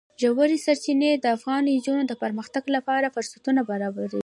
ژورې 0.21 0.57
سرچینې 0.65 1.11
د 1.17 1.25
افغان 1.37 1.61
نجونو 1.73 2.03
د 2.07 2.13
پرمختګ 2.23 2.63
لپاره 2.75 3.13
فرصتونه 3.15 3.61
برابروي. 3.71 4.19